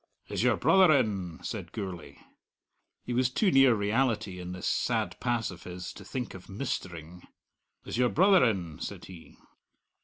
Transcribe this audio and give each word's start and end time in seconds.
"Is 0.29 0.41
your 0.41 0.57
brother 0.57 0.91
in?" 0.97 1.39
said 1.43 1.71
Gourlay. 1.73 2.15
He 3.03 3.13
was 3.13 3.29
too 3.29 3.51
near 3.51 3.75
reality 3.75 4.39
in 4.39 4.51
this 4.51 4.65
sad 4.65 5.15
pass 5.19 5.51
of 5.51 5.61
his 5.61 5.93
to 5.93 6.03
think 6.03 6.33
of 6.33 6.49
"mistering." 6.49 7.27
"Is 7.85 7.99
your 7.99 8.09
brother 8.09 8.43
in?" 8.43 8.79
said 8.79 9.05
he. 9.05 9.37